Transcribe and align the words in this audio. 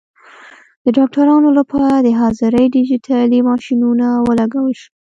د 0.83 0.85
ډاکټرانو 0.97 1.49
لپاره 1.59 1.95
د 1.99 2.07
حاضرۍ 2.19 2.65
ډیجیټلي 2.75 3.39
ماشینونه 3.49 4.07
ولګول 4.27 4.73
شول. 4.81 4.91